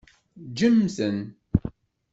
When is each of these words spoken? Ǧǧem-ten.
Ǧǧem-ten. 0.49 1.17